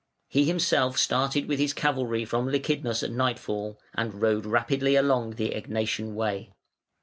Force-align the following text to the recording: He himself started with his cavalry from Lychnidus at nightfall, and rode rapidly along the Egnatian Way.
He 0.29 0.45
himself 0.45 0.97
started 0.97 1.47
with 1.47 1.59
his 1.59 1.75
cavalry 1.75 2.25
from 2.25 2.47
Lychnidus 2.47 3.03
at 3.03 3.11
nightfall, 3.11 3.77
and 3.93 4.19
rode 4.19 4.47
rapidly 4.47 4.95
along 4.95 5.35
the 5.35 5.53
Egnatian 5.53 6.15
Way. 6.15 6.49